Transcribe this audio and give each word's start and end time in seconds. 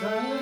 Say 0.00 0.37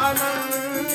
ਆਨੰਦ। 0.00 0.92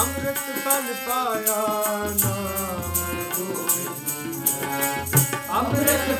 ਅੰਮ੍ਰਿਤ 0.00 0.46
ਫਲ 0.64 0.94
ਪਾਇਆ 1.06 1.62
ਨਾਮ। 2.24 2.92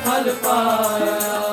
ਫਲ 0.05 0.33
ਪਾਇਆ 0.33 1.44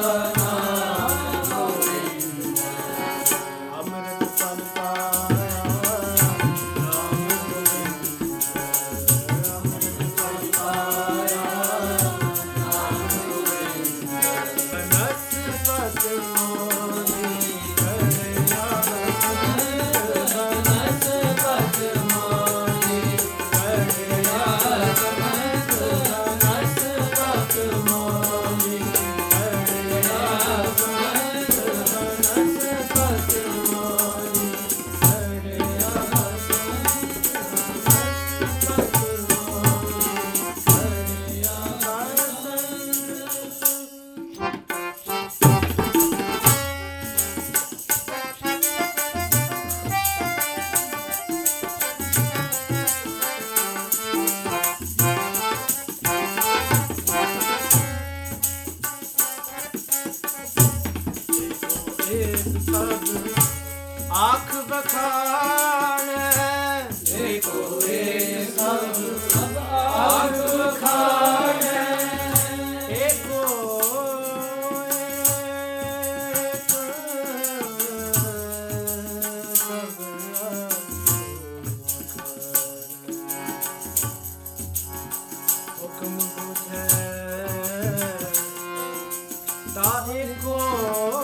Oh. 90.44 91.21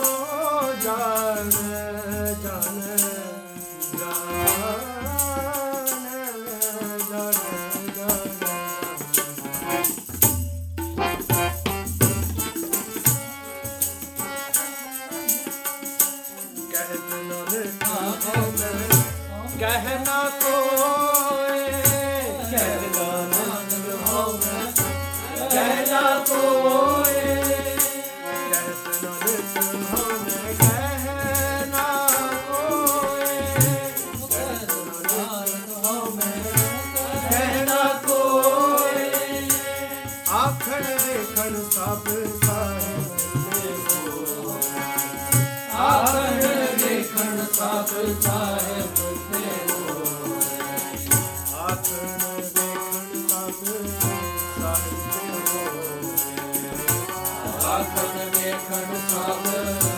发 59.19 59.88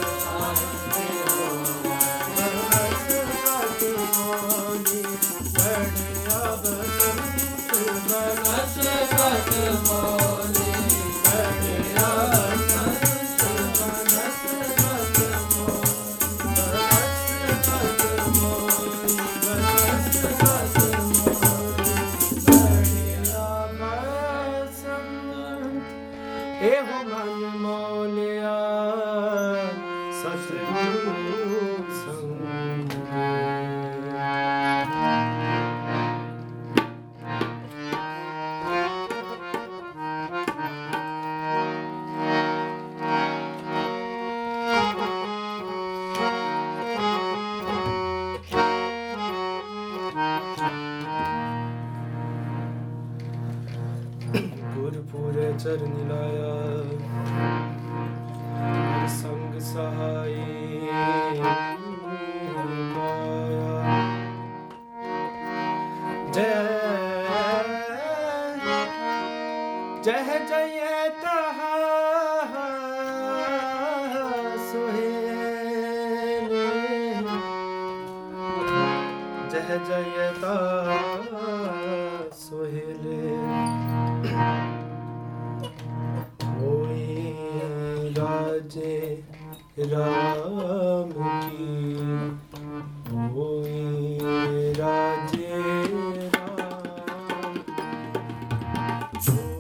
Beats. 99.24 99.51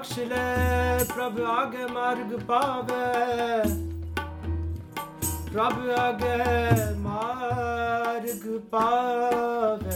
ਬਖਸ਼ 0.00 0.18
ਲੈ 0.18 0.98
ਪ੍ਰਭ 1.04 1.40
ਆਗੇ 1.40 1.86
ਮਾਰਗ 1.92 2.38
ਪਾਵੇ। 2.40 3.62
ਪ੍ਰਭ 5.52 5.90
ਆਗੇ 5.98 6.94
ਮਾਰਗ 6.96 8.60
ਪਾਵੇ। 8.70 9.89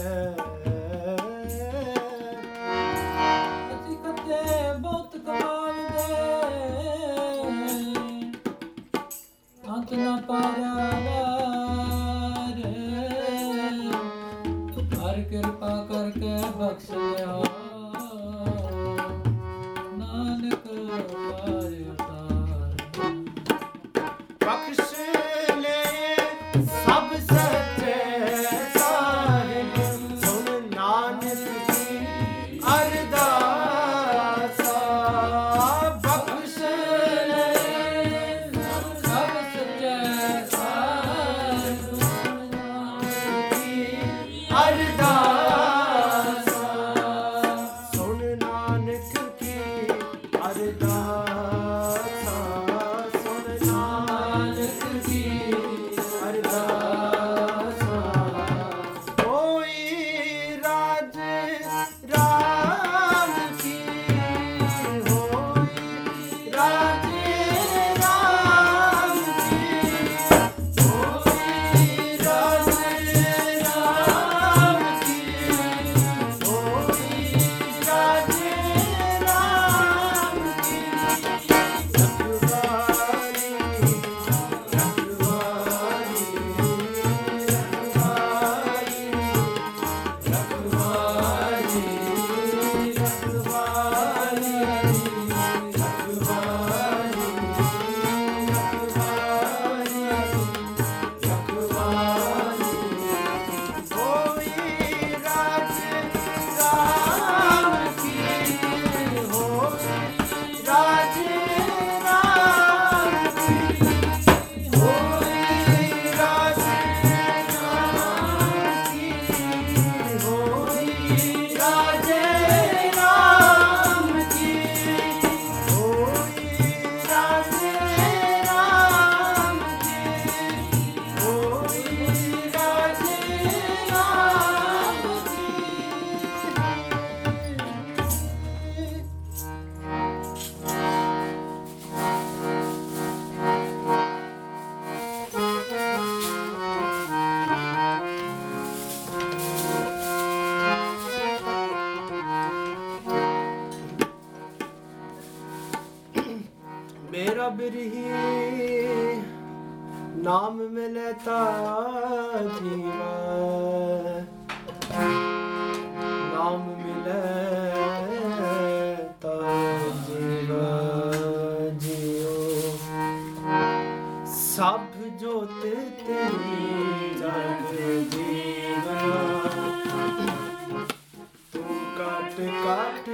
ਕੱਟ 182.37 182.49
ਕੱਟ 182.55 183.09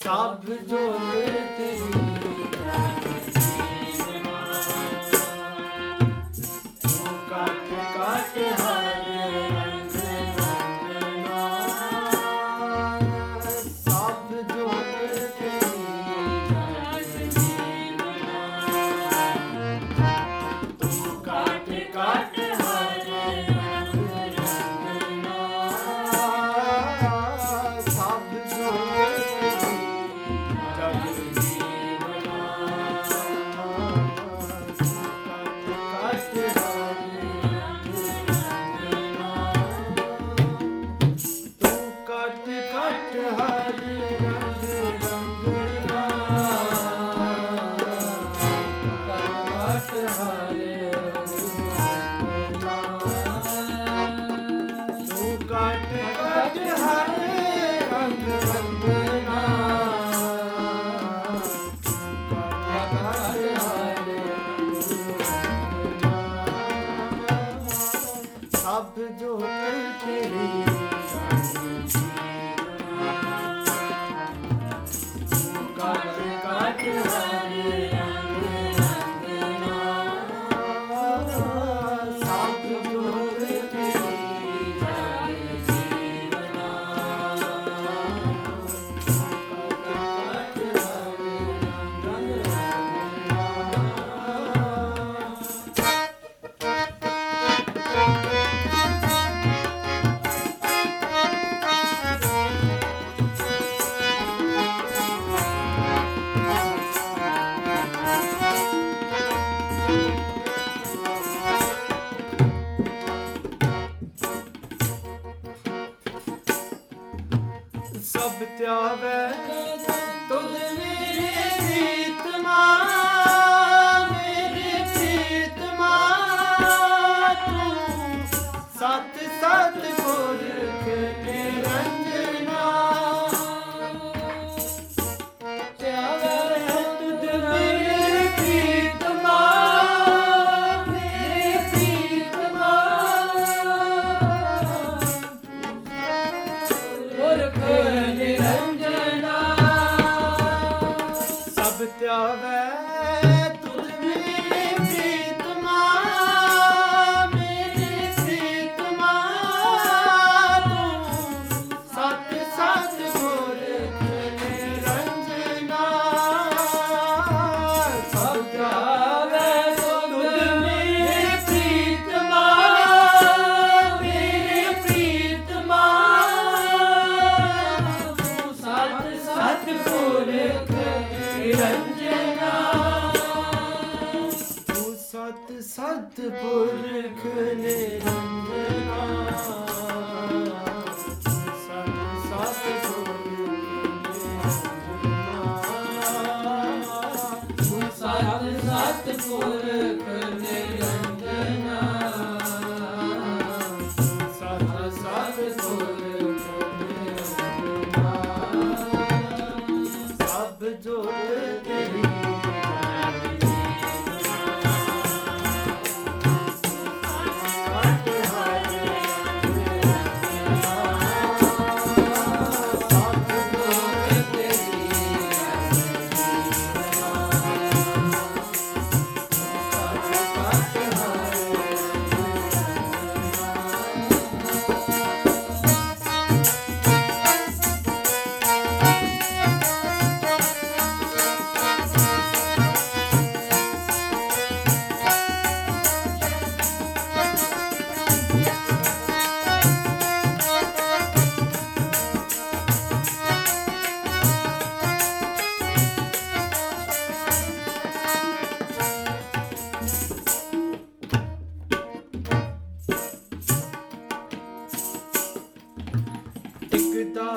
ਸਭ 0.00 0.44
ਜੋ 0.68 0.82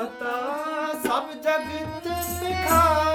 ਇਕ 0.02 0.22
ਸਭ 1.02 1.32
ਜਗਤ 1.44 2.06
ਵਿਖਾਰਿਆ 2.42 3.11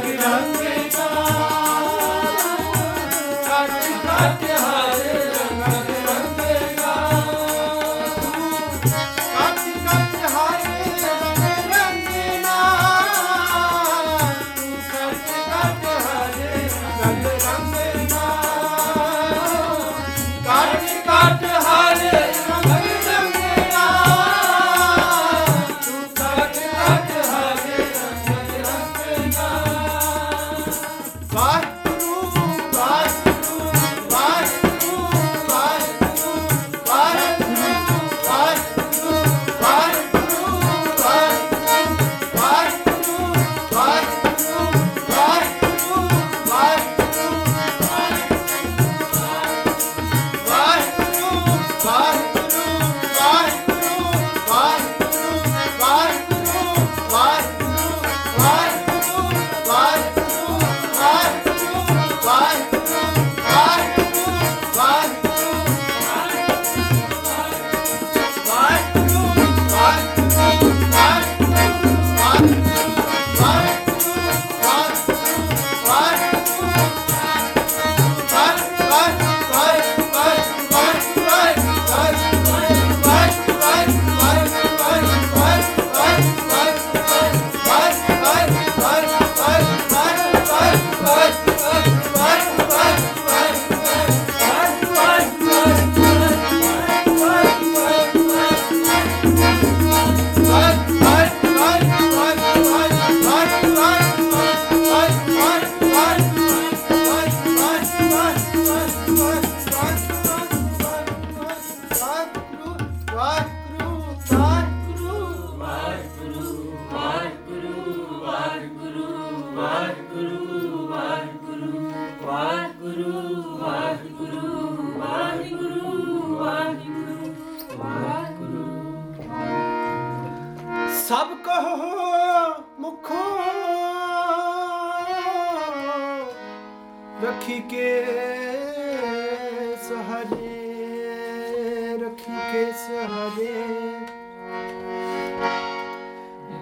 Que 0.00 0.12
não. 0.14 0.67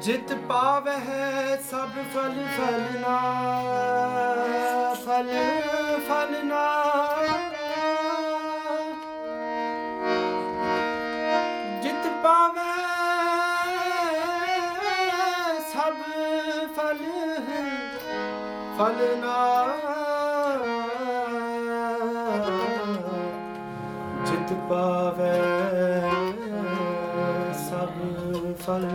ਜਿਤ 0.07 0.33
ਪਾਵਹਿ 0.49 1.57
ਸਭ 1.71 1.95
ਫਲ 2.14 2.35
ਫਲਨਾ 2.57 3.14
ਫਲ 5.05 5.31
ਫਲਨਾ। 6.09 6.61
ਜਿਤ 11.83 12.07
ਪਾਵੈ 12.23 12.75
ਸਭ 15.73 15.99
ਫਲ, 16.77 17.03
ਫਲਨਾ। 18.79 19.37
ਜਿਤ 24.27 24.57
ਪਾਵੈ 24.71 25.37
ਸਭ 27.69 28.01
ਫਲ 28.66 28.88